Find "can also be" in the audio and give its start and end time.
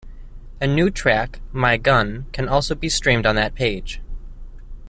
2.31-2.89